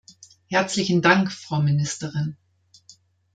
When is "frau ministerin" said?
1.31-2.35